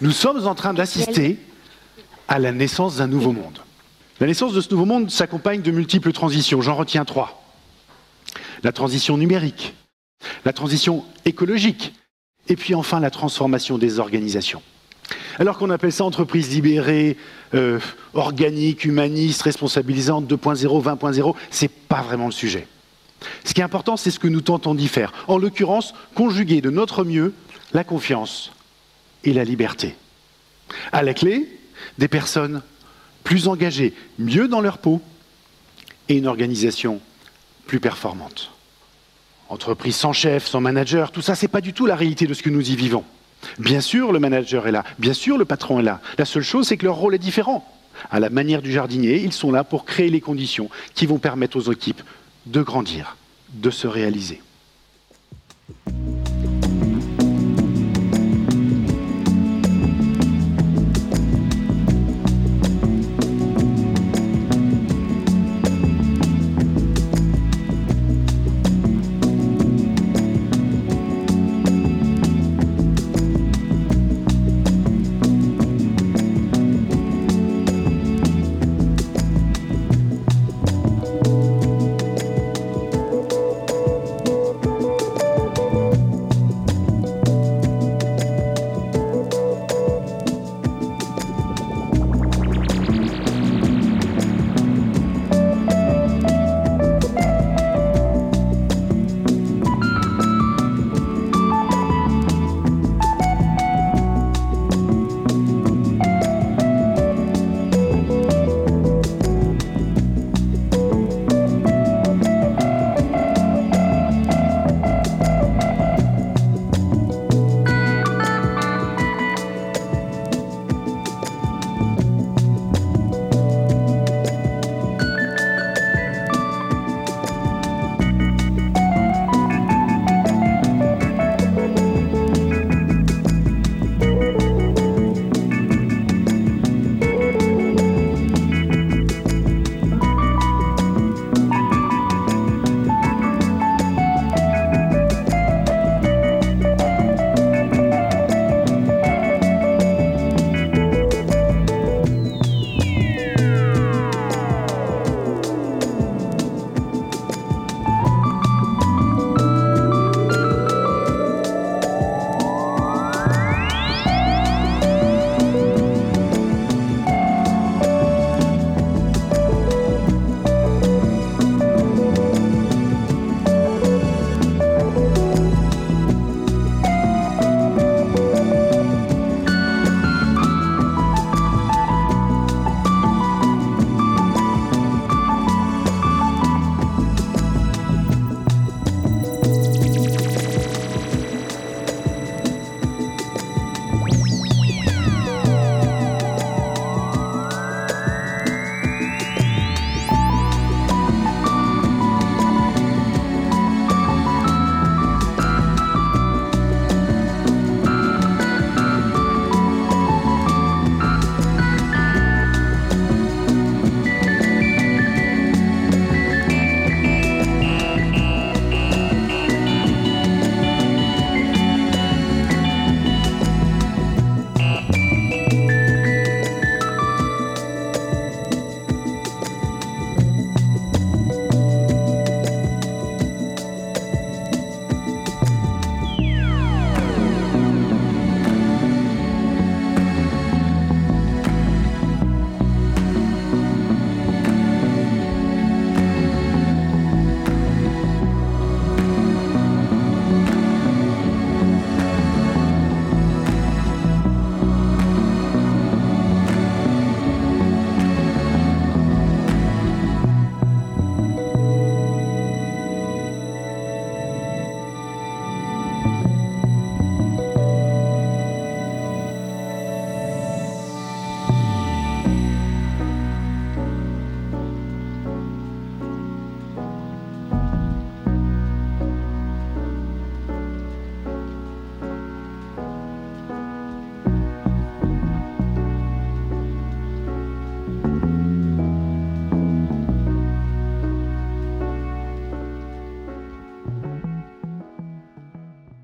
[0.00, 1.38] Nous sommes en train d'assister
[2.26, 3.58] à la naissance d'un nouveau monde.
[4.18, 6.62] La naissance de ce nouveau monde s'accompagne de multiples transitions.
[6.62, 7.42] J'en retiens trois.
[8.62, 9.74] La transition numérique,
[10.44, 11.94] la transition écologique,
[12.48, 14.62] et puis enfin la transformation des organisations.
[15.38, 17.16] Alors qu'on appelle ça entreprise libérée,
[17.54, 17.78] euh,
[18.14, 22.66] organique, humaniste, responsabilisante, 2.0, 20.0, c'est pas vraiment le sujet.
[23.44, 25.12] Ce qui est important, c'est ce que nous tentons d'y faire.
[25.28, 27.34] En l'occurrence, conjuguer de notre mieux
[27.72, 28.52] la confiance
[29.24, 29.94] et la liberté.
[30.92, 31.48] À la clé,
[31.98, 32.62] des personnes
[33.24, 35.00] plus engagées, mieux dans leur peau,
[36.08, 37.00] et une organisation
[37.66, 38.50] plus performante.
[39.48, 42.42] Entreprise sans chef, sans manager, tout ça, c'est pas du tout la réalité de ce
[42.42, 43.04] que nous y vivons.
[43.58, 46.00] Bien sûr, le manager est là, bien sûr, le patron est là.
[46.18, 47.66] La seule chose, c'est que leur rôle est différent.
[48.10, 51.56] À la manière du jardinier, ils sont là pour créer les conditions qui vont permettre
[51.56, 52.02] aux équipes
[52.46, 53.16] de grandir,
[53.52, 54.40] de se réaliser.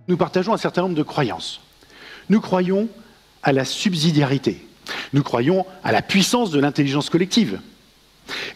[0.09, 1.61] Nous partageons un certain nombre de croyances.
[2.29, 2.89] Nous croyons
[3.43, 4.67] à la subsidiarité.
[5.13, 7.61] Nous croyons à la puissance de l'intelligence collective.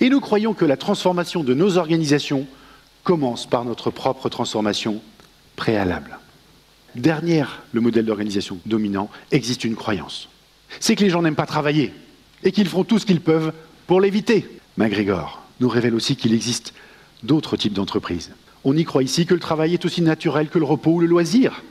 [0.00, 2.46] Et nous croyons que la transformation de nos organisations
[3.04, 5.00] commence par notre propre transformation
[5.56, 6.18] préalable.
[6.94, 10.28] Derrière le modèle d'organisation dominant existe une croyance.
[10.80, 11.92] C'est que les gens n'aiment pas travailler
[12.42, 13.52] et qu'ils feront tout ce qu'ils peuvent
[13.86, 14.48] pour l'éviter.
[14.76, 16.74] MacGregor nous révèle aussi qu'il existe
[17.22, 18.32] d'autres types d'entreprises.
[18.64, 21.06] On y croit ici que le travail est aussi naturel que le repos ou le
[21.06, 21.62] loisir.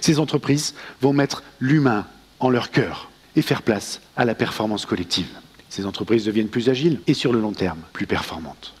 [0.00, 2.06] Ces entreprises vont mettre l'humain
[2.40, 5.28] en leur cœur et faire place à la performance collective.
[5.68, 8.74] Ces entreprises deviennent plus agiles et sur le long terme plus performantes.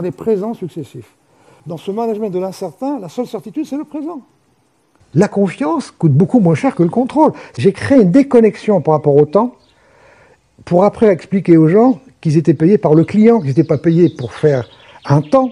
[0.00, 1.12] Dans les présents successifs.
[1.66, 4.22] Dans ce management de l'incertain, la seule certitude, c'est le présent.
[5.12, 7.32] La confiance coûte beaucoup moins cher que le contrôle.
[7.58, 9.56] J'ai créé une déconnexion par rapport au temps
[10.64, 14.08] pour après expliquer aux gens qu'ils étaient payés par le client, qu'ils n'étaient pas payés
[14.08, 14.68] pour faire
[15.04, 15.50] un temps,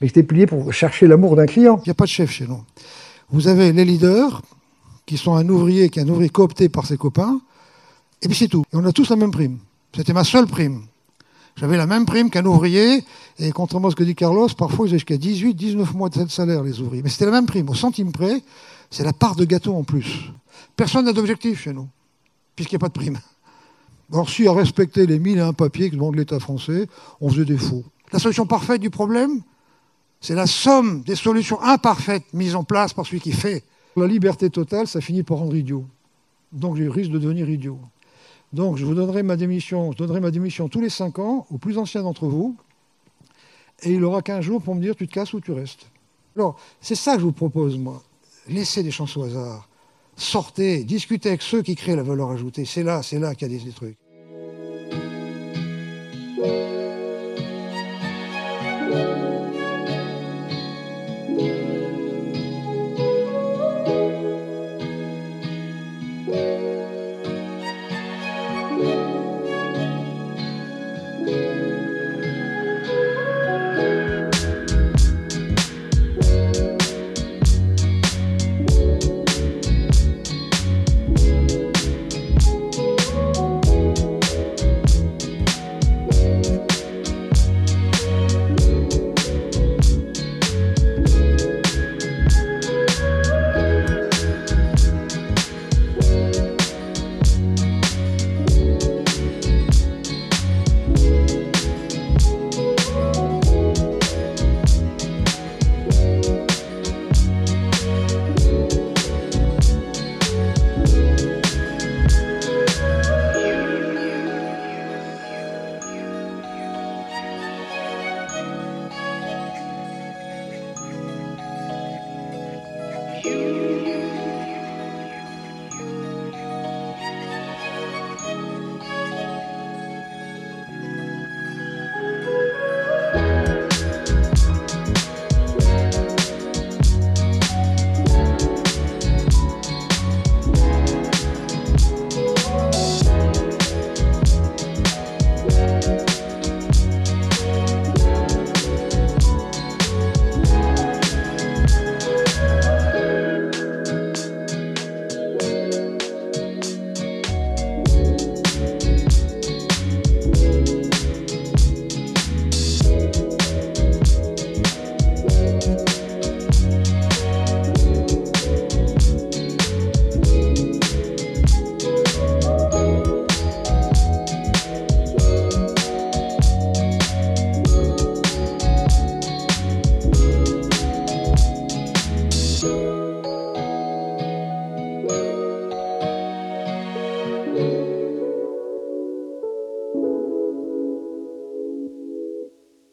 [0.00, 1.80] mais qu'ils étaient payés pour chercher l'amour d'un client.
[1.84, 2.62] Il n'y a pas de chef chez nous.
[3.30, 4.42] Vous avez les leaders,
[5.06, 7.40] qui sont un ouvrier, qui est un ouvrier coopté par ses copains,
[8.22, 8.62] et puis c'est tout.
[8.72, 9.58] Et on a tous la même prime.
[9.96, 10.82] C'était ma seule prime.
[11.58, 13.04] J'avais la même prime qu'un ouvrier,
[13.40, 16.28] et contrairement à ce que dit Carlos, parfois ils avaient jusqu'à 18, 19 mois de
[16.28, 17.02] salaire, les ouvriers.
[17.02, 18.42] Mais c'était la même prime, au centime près,
[18.90, 20.30] c'est la part de gâteau en plus.
[20.76, 21.88] Personne n'a d'objectif chez nous,
[22.54, 23.18] puisqu'il n'y a pas de prime.
[24.12, 26.86] Or, si à respecter les mille et un papiers que demande l'État français,
[27.20, 27.84] on faisait des faux.
[28.12, 29.42] La solution parfaite du problème,
[30.20, 33.64] c'est la somme des solutions imparfaites mises en place par celui qui fait.
[33.96, 35.84] La liberté totale, ça finit par rendre idiot.
[36.52, 37.80] Donc je risque de devenir idiot.
[38.52, 41.58] Donc je vous donnerai ma démission, je donnerai ma démission tous les cinq ans au
[41.58, 42.56] plus ancien d'entre vous,
[43.82, 45.90] et il aura qu'un jour pour me dire tu te casses ou tu restes.
[46.36, 48.02] Alors, c'est ça que je vous propose, moi.
[48.48, 49.68] Laissez des chances au hasard.
[50.16, 52.64] Sortez, discutez avec ceux qui créent la valeur ajoutée.
[52.64, 53.98] C'est là, c'est là qu'il y a des trucs.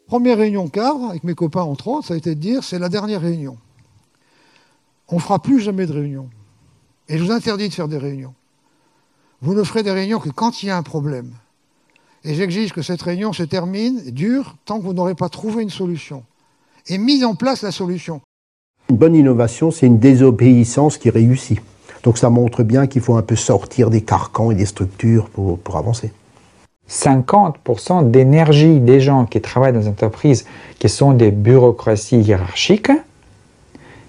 [0.06, 2.88] Première réunion cadre, avec mes copains entre autres, ça a été de dire c'est la
[2.88, 3.56] dernière réunion.
[5.08, 6.28] On ne fera plus jamais de réunion.
[7.08, 8.34] Et je vous interdis de faire des réunions.
[9.42, 11.30] Vous ne ferez des réunions que quand il y a un problème.
[12.24, 15.70] Et j'exige que cette réunion se termine, dure, tant que vous n'aurez pas trouvé une
[15.70, 16.24] solution.
[16.88, 18.20] Et mis en place la solution.
[18.90, 21.60] Une bonne innovation, c'est une désobéissance qui réussit.
[22.02, 25.58] Donc ça montre bien qu'il faut un peu sortir des carcans et des structures pour,
[25.58, 26.12] pour avancer.
[26.88, 30.46] 50% d'énergie des gens qui travaillent dans les entreprises
[30.78, 32.92] qui sont des bureaucraties hiérarchiques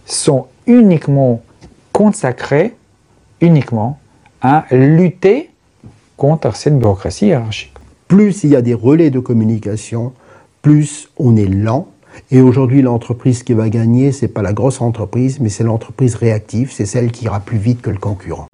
[0.06, 1.42] sont uniquement
[1.92, 2.76] consacrés
[3.42, 4.00] uniquement
[4.42, 5.50] à lutter
[6.16, 7.74] contre cette bureaucratie hiérarchique.
[8.08, 10.14] Plus il y a des relais de communication,
[10.62, 11.88] plus on est lent.
[12.32, 16.72] Et aujourd'hui, l'entreprise qui va gagner, c'est pas la grosse entreprise, mais c'est l'entreprise réactive,
[16.72, 18.48] c'est celle qui ira plus vite que le concurrent.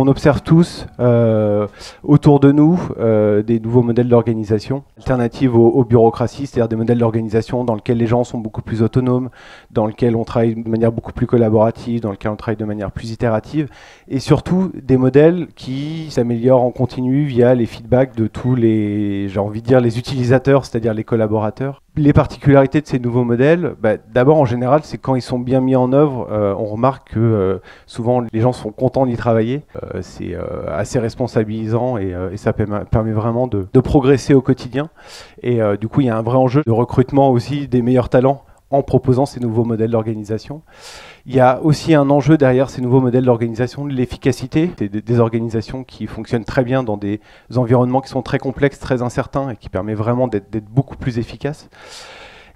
[0.00, 1.66] On observe tous euh,
[2.04, 7.64] autour de nous euh, des nouveaux modèles d'organisation, alternatives aux, bureaucraties, c'est-à-dire des modèles d'organisation
[7.64, 9.28] dans lesquels les gens sont beaucoup plus autonomes,
[9.72, 12.92] dans lesquels on travaille de manière beaucoup plus collaborative, dans lesquels on travaille de manière
[12.92, 13.70] plus itérative,
[14.06, 19.60] et surtout des modèles qui s'améliorent en continu via les feedbacks de tous les, j'ai
[19.62, 24.44] dire, les utilisateurs, c'est-à-dire les collaborateurs les particularités de ces nouveaux modèles, bah, d'abord en
[24.44, 28.22] général, c'est quand ils sont bien mis en œuvre, euh, on remarque que euh, souvent
[28.32, 29.62] les gens sont contents d'y travailler.
[29.82, 30.36] Euh, c'est
[30.68, 34.90] assez responsabilisant et, ça permet vraiment de, de, progresser au quotidien.
[35.42, 38.44] Et du coup, il y a un vrai enjeu de recrutement aussi des meilleurs talents
[38.70, 40.62] en proposant ces nouveaux modèles d'organisation.
[41.26, 44.70] Il y a aussi un enjeu derrière ces nouveaux modèles d'organisation, l'efficacité.
[44.76, 47.20] Des, des, organisations qui fonctionnent très bien dans des
[47.56, 51.68] environnements qui sont très complexes, très incertains et qui permettent vraiment d'être beaucoup plus efficaces.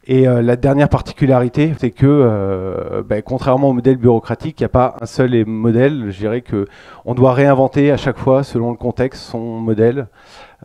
[0.05, 4.67] Et euh, la dernière particularité, c'est que, euh, ben, contrairement au modèle bureaucratique, il n'y
[4.67, 6.11] a pas un seul modèle.
[6.11, 10.09] Je dirais qu'on doit réinventer à chaque fois, selon le contexte, son modèle.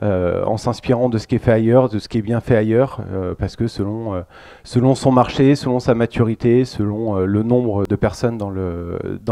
[0.04, 2.56] Euh, en s'inspirant de ce qui est fait ailleurs, de ce qui est bien fait
[2.56, 4.22] ailleurs, euh, parce que selon, euh,
[4.64, 8.50] selon son marché, selon sa maturité, selon le nombre de personnes dans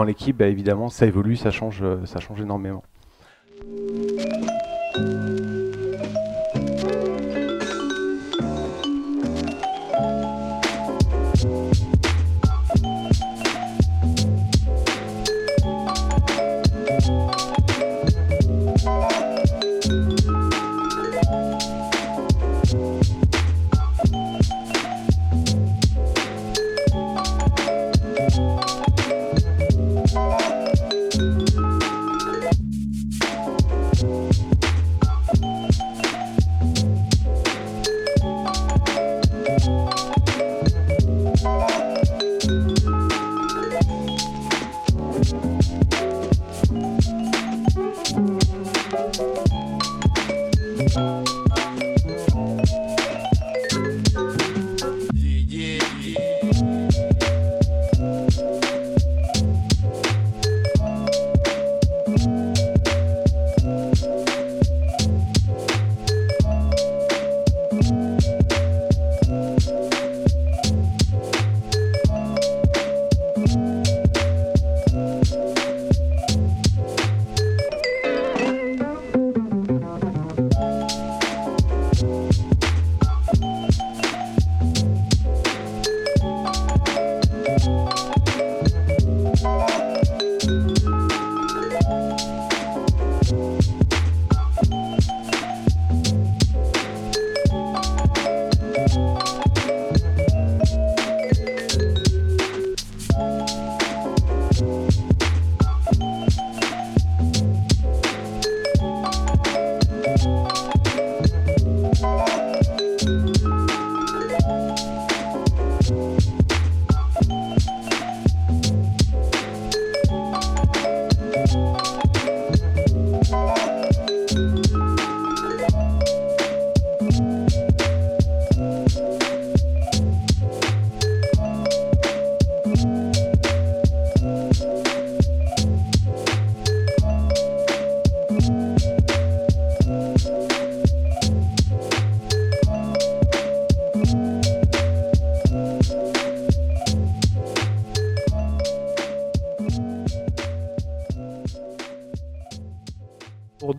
[0.03, 2.83] l'équipe, dans bah, évidemment, ça évolue, ça change, ça change énormément.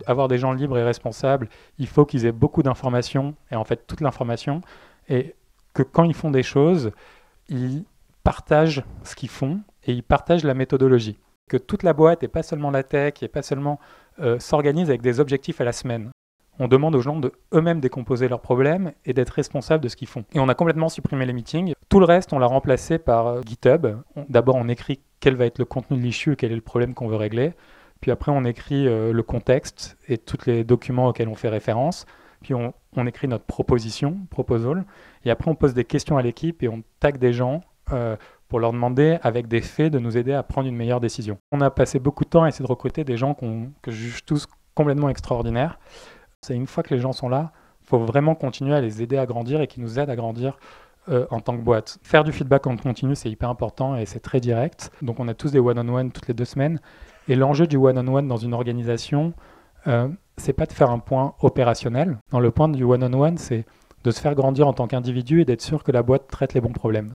[0.07, 3.85] Avoir des gens libres et responsables, il faut qu'ils aient beaucoup d'informations, et en fait
[3.85, 4.61] toute l'information,
[5.09, 5.35] et
[5.73, 6.91] que quand ils font des choses,
[7.49, 7.83] ils
[8.23, 11.17] partagent ce qu'ils font et ils partagent la méthodologie.
[11.49, 13.79] Que toute la boîte, et pas seulement la tech, et pas seulement
[14.19, 16.09] euh, s'organise avec des objectifs à la semaine.
[16.59, 20.07] On demande aux gens de eux-mêmes décomposer leurs problèmes et d'être responsables de ce qu'ils
[20.07, 20.25] font.
[20.33, 21.73] Et on a complètement supprimé les meetings.
[21.87, 23.87] Tout le reste, on l'a remplacé par euh, GitHub.
[24.27, 27.07] D'abord, on écrit quel va être le contenu de l'issue, quel est le problème qu'on
[27.07, 27.53] veut régler.
[28.01, 32.05] Puis après, on écrit euh, le contexte et tous les documents auxquels on fait référence.
[32.41, 32.73] Puis on,
[33.05, 34.85] écrit notre proposition, proposal.
[35.25, 38.15] Et après, on pose des questions à l'équipe et on tag des gens euh,
[38.47, 41.37] pour leur demander, avec des faits, de nous aider à prendre une meilleure décision.
[41.51, 44.25] On a passé beaucoup de temps à essayer de recruter des gens que je juge
[44.25, 45.79] tous complètement extraordinaires.
[46.41, 49.17] C'est une fois que les gens sont là, il faut vraiment continuer à les aider
[49.17, 50.57] à grandir et qu'ils nous aident à grandir
[51.09, 51.99] euh, en tant que boîte.
[52.03, 54.91] Faire du feedback en continu, c'est hyper important et c'est très direct.
[55.01, 56.79] Donc on a tous des one-on-one toutes les deux semaines.
[57.27, 59.33] Et l'enjeu du one-on-one dans une organisation,
[59.87, 62.17] euh, c'est pas de faire un point opérationnel.
[62.31, 63.65] Dans le point du one-on-one, c'est
[64.03, 66.61] de se faire grandir en tant qu'individu et d'être sûr que la boîte traite les
[66.61, 67.11] bons problèmes.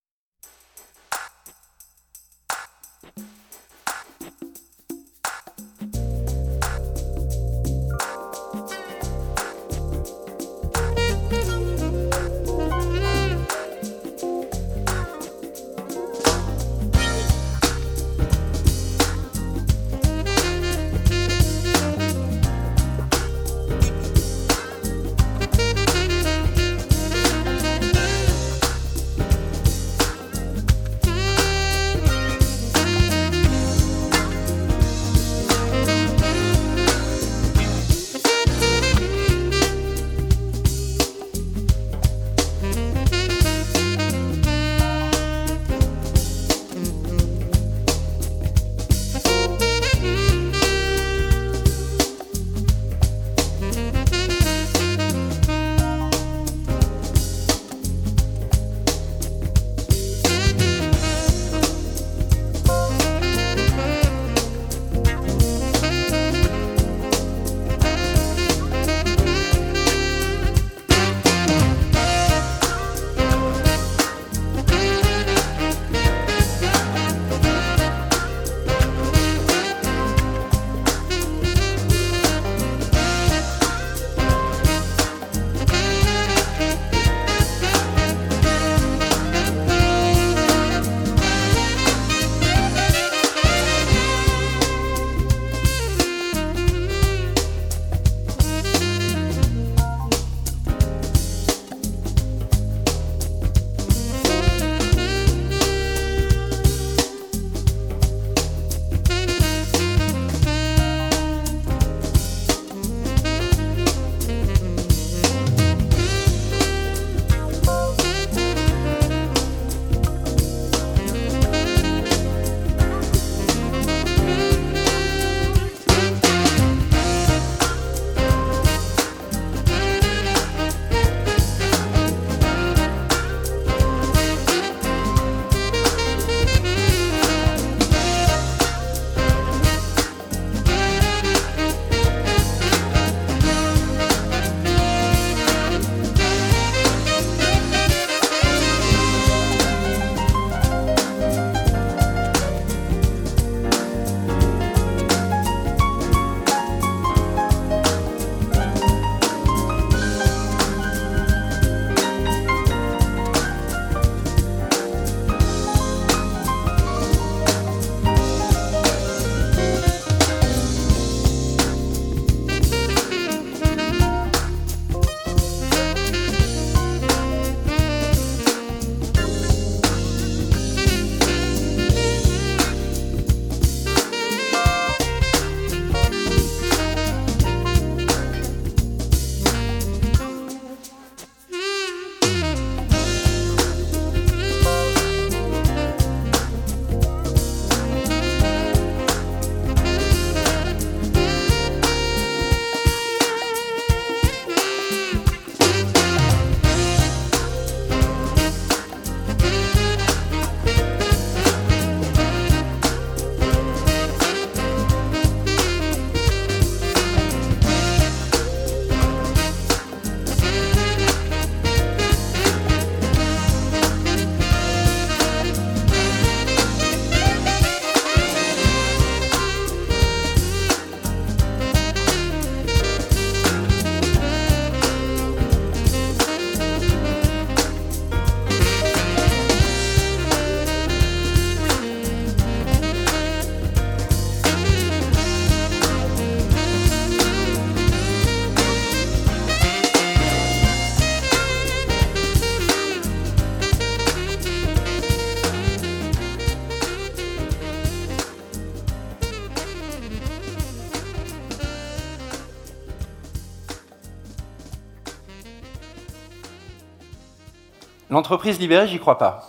[268.28, 269.48] L'entreprise libérée, j'y crois pas.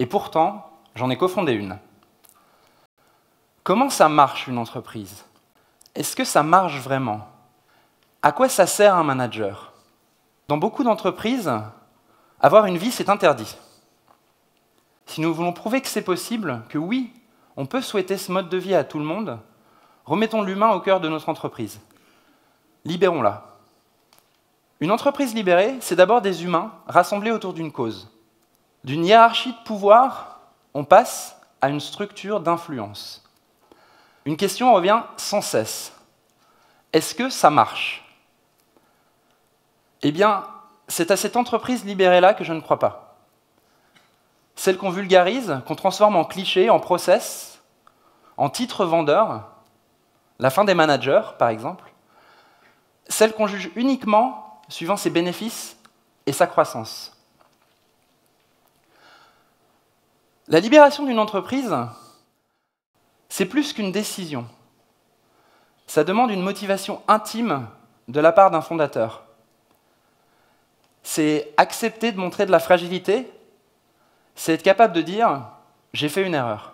[0.00, 1.78] Et pourtant, j'en ai cofondé une.
[3.62, 5.24] Comment ça marche une entreprise?
[5.94, 7.28] Est-ce que ça marche vraiment?
[8.22, 9.72] À quoi ça sert un manager?
[10.48, 11.52] Dans beaucoup d'entreprises,
[12.40, 13.56] avoir une vie, c'est interdit.
[15.06, 17.12] Si nous voulons prouver que c'est possible, que oui,
[17.56, 19.38] on peut souhaiter ce mode de vie à tout le monde,
[20.06, 21.78] remettons l'humain au cœur de notre entreprise.
[22.84, 23.53] Libérons-la.
[24.84, 28.10] Une entreprise libérée, c'est d'abord des humains rassemblés autour d'une cause.
[28.84, 30.40] D'une hiérarchie de pouvoir,
[30.74, 33.24] on passe à une structure d'influence.
[34.26, 35.94] Une question revient sans cesse.
[36.92, 38.04] Est-ce que ça marche?
[40.02, 40.44] Eh bien,
[40.86, 43.16] c'est à cette entreprise libérée-là que je ne crois pas.
[44.54, 47.62] Celle qu'on vulgarise, qu'on transforme en cliché, en process,
[48.36, 49.48] en titre vendeur,
[50.38, 51.90] la fin des managers, par exemple,
[53.08, 54.43] celle qu'on juge uniquement
[54.74, 55.76] suivant ses bénéfices
[56.26, 57.16] et sa croissance.
[60.48, 61.72] La libération d'une entreprise,
[63.28, 64.48] c'est plus qu'une décision.
[65.86, 67.68] Ça demande une motivation intime
[68.08, 69.22] de la part d'un fondateur.
[71.04, 73.30] C'est accepter de montrer de la fragilité,
[74.34, 75.50] c'est être capable de dire
[75.92, 76.73] j'ai fait une erreur.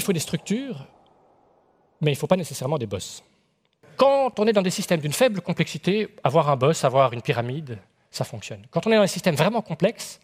[0.00, 0.86] Il faut des structures,
[2.00, 3.22] mais il ne faut pas nécessairement des boss.
[3.96, 7.78] Quand on est dans des systèmes d'une faible complexité, avoir un boss, avoir une pyramide,
[8.10, 8.66] ça fonctionne.
[8.70, 10.20] Quand on est dans un système vraiment complexe,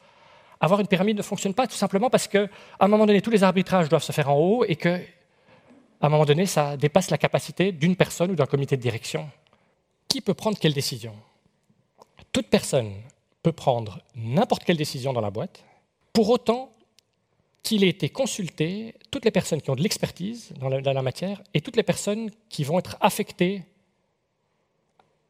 [0.61, 2.47] avoir une pyramide ne fonctionne pas tout simplement parce qu'à
[2.81, 4.99] un moment donné, tous les arbitrages doivent se faire en haut et que,
[6.01, 9.29] un moment donné, ça dépasse la capacité d'une personne ou d'un comité de direction.
[10.09, 11.15] Qui peut prendre quelle décision?
[12.33, 12.95] Toute personne
[13.43, 15.63] peut prendre n'importe quelle décision dans la boîte.
[16.15, 16.71] Pour autant,
[17.67, 21.61] qu'il ait été consulté toutes les personnes qui ont de l'expertise dans, la matière et
[21.61, 23.65] toutes les personnes qui vont être affectées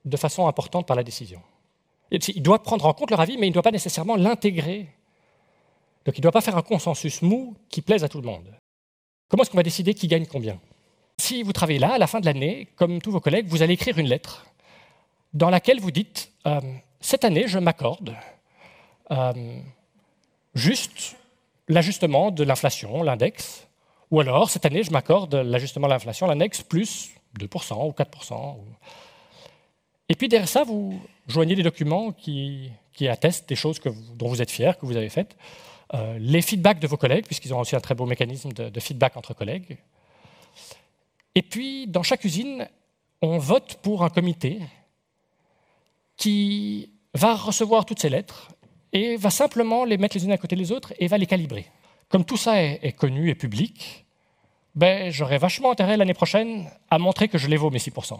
[0.04, 1.40] de façon importante par la décision.
[2.10, 4.86] Il doit prendre en compte leur avis, mais il ne doit pas nécessairement l'intégrer.
[6.04, 8.54] Donc il ne doit pas faire un consensus mou qui plaise à tout le monde.
[9.28, 10.60] Comment est-ce qu'on va décider qui gagne combien?
[11.16, 13.72] Si vous travaillez là, à la fin de l'année, comme tous vos collègues, vous allez
[13.72, 14.44] écrire une lettre
[15.32, 16.60] dans laquelle vous dites euh,
[17.00, 18.14] Cette année, je m'accorde
[19.10, 19.58] euh,
[20.54, 21.16] juste
[21.68, 23.66] l'ajustement de l'inflation, l'index,
[24.10, 28.56] ou alors cette année, je m'accorde l'ajustement de l'inflation, l'index, plus 2% ou 4%.
[30.08, 32.70] Et puis derrière ça, vous joignez des documents qui,
[33.08, 33.80] attestent des choses
[34.14, 35.36] dont vous êtes fiers, que vous avez faites,
[35.94, 39.16] euh, les feedbacks de vos collègues, puisqu'ils ont aussi un très beau mécanisme de feedback
[39.16, 39.78] entre collègues.
[41.34, 42.66] Et puis, dans chaque usine,
[43.20, 44.60] on vote pour un comité
[46.16, 48.48] qui va recevoir toutes ces lettres
[48.96, 51.66] et va simplement les mettre les unes à côté des autres et va les calibrer.
[52.08, 54.06] Comme tout ça est, connu et public,
[54.74, 58.18] ben, j'aurai vachement intérêt l'année prochaine à montrer que je les vaux mes 6%.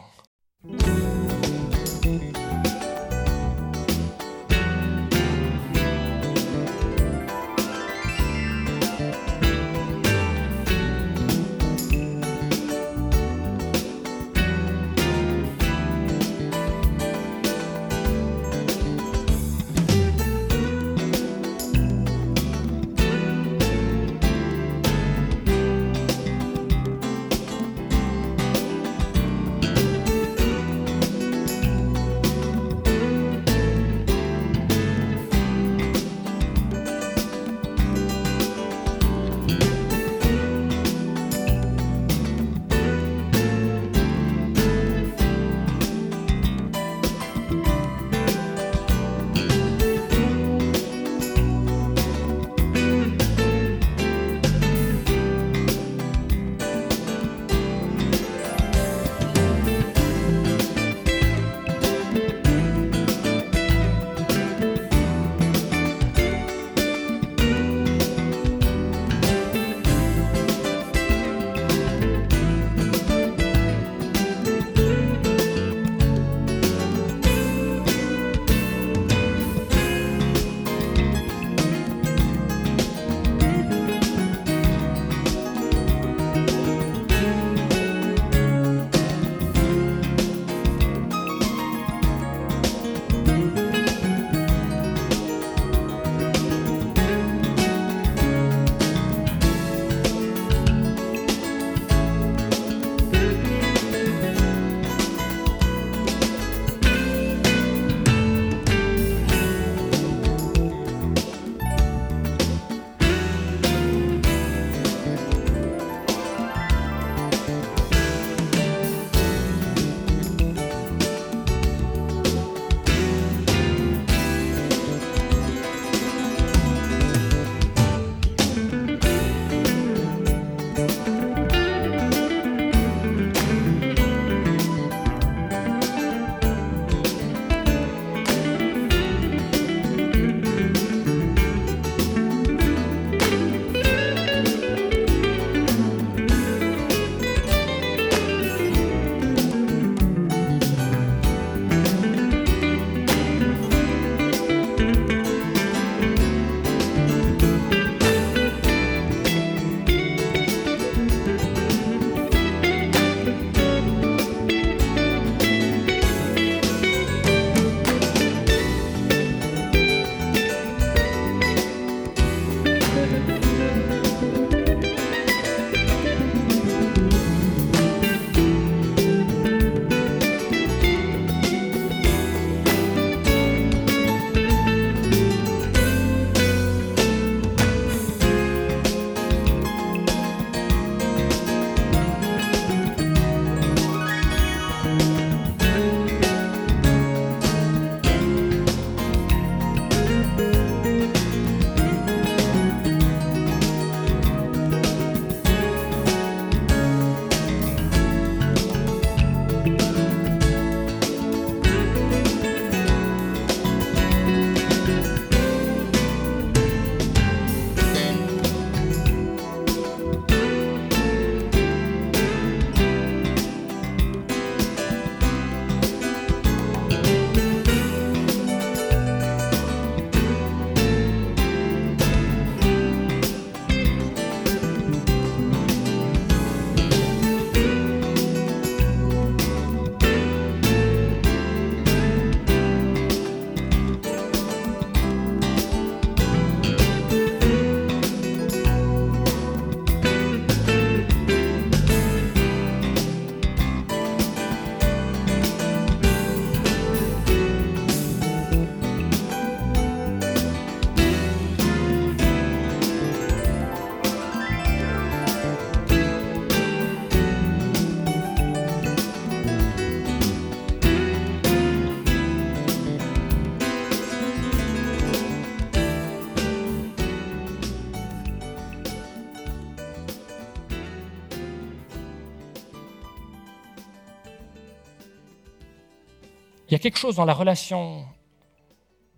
[286.86, 288.06] Quelque chose dans la relation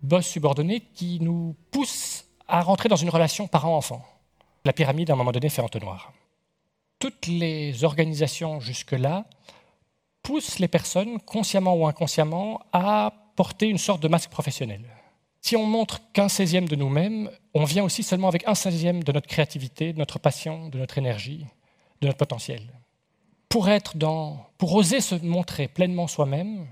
[0.01, 4.03] boss-subordonné qui nous pousse à rentrer dans une relation parent-enfant.
[4.65, 6.11] La pyramide, à un moment donné, fait entonnoir.
[6.97, 9.25] Toutes les organisations jusque-là
[10.23, 14.83] poussent les personnes, consciemment ou inconsciemment, à porter une sorte de masque professionnel.
[15.39, 19.11] Si on montre qu'un seizième de nous-mêmes, on vient aussi seulement avec un seizième de
[19.11, 21.45] notre créativité, de notre passion, de notre énergie,
[22.01, 22.63] de notre potentiel.
[23.47, 26.65] Pour, être dans, pour oser se montrer pleinement soi-même,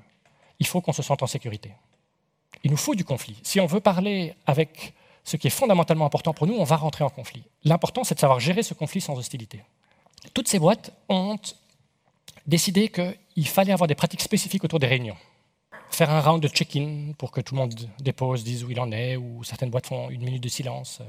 [0.60, 1.72] il faut qu'on se sente en sécurité.
[2.64, 3.38] Il nous faut du conflit.
[3.44, 4.94] Si on veut parler avec
[5.24, 7.44] ce qui est fondamentalement important pour nous, on va rentrer en conflit.
[7.64, 9.62] L'important, c'est de savoir gérer ce conflit sans hostilité.
[10.34, 11.38] Toutes ces boîtes ont
[12.46, 15.18] décidé qu'il fallait avoir des pratiques spécifiques autour des réunions.
[15.90, 18.92] Faire un round de check-in pour que tout le monde dépose, dise où il en
[18.92, 21.02] est, ou certaines boîtes font une minute de silence.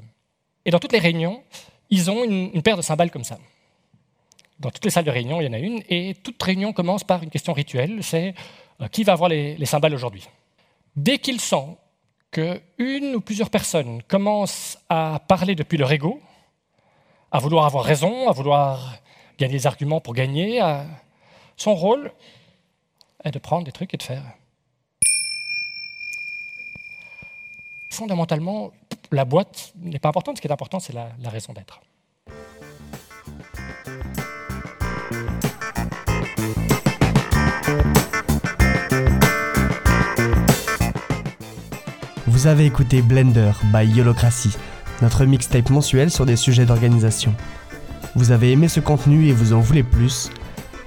[0.64, 1.42] Et dans toutes les réunions,
[1.90, 3.38] ils ont une, paire de cymbales comme ça.
[4.59, 7.05] Dans toutes les salles de réunion, il y en a une, et toute réunion commence
[7.05, 8.34] par une question rituelle, c'est
[8.93, 10.29] qui va avoir les, les cymbales aujourd'hui
[10.97, 11.79] Dès qu'ils sentent
[12.31, 16.20] qu'une ou plusieurs personnes commencent à parler depuis leur ego,
[17.31, 18.97] à vouloir avoir raison, à vouloir
[19.39, 20.61] gagner des arguments pour gagner,
[21.57, 22.12] son rôle
[23.24, 24.22] est de prendre des trucs et de faire.
[27.91, 28.72] Fondamentalement,
[29.11, 31.81] la boîte n'est pas importante, ce qui est important, c'est la raison d'être.
[42.29, 44.55] Vous avez écouté Blender by Yolocracy,
[45.01, 47.35] notre mixtape mensuel sur des sujets d'organisation.
[48.16, 50.29] Vous avez aimé ce contenu et vous en voulez plus?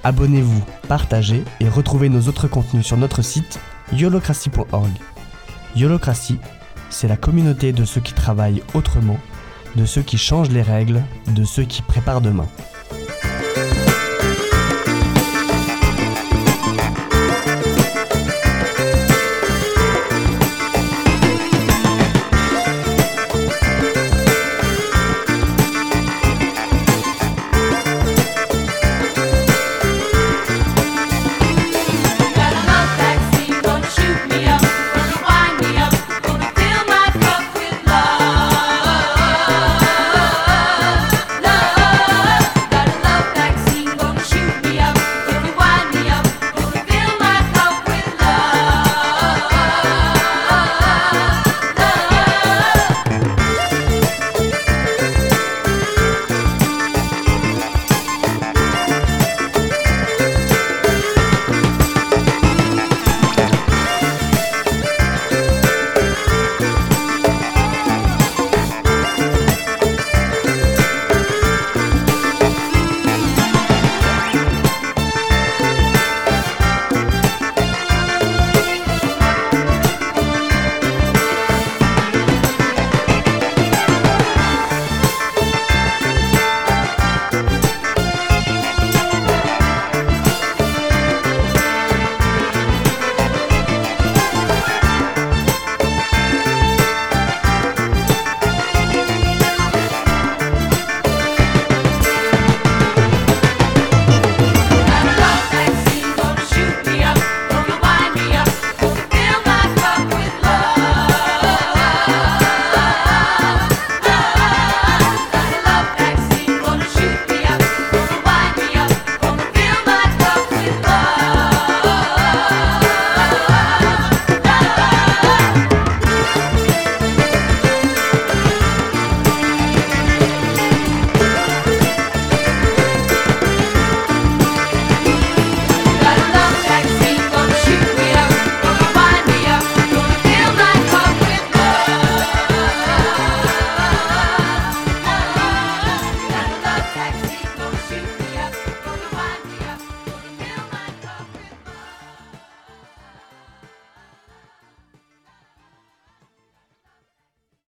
[0.04, 3.58] Abonnez-vous, partagez et retrouvez nos autres contenus sur notre site
[3.92, 4.92] yolocracy.org.
[5.74, 6.38] Yolocracy,
[6.90, 9.18] c'est la communauté de ceux qui travaillent autrement,
[9.74, 12.46] de ceux qui changent les règles, de ceux qui préparent demain.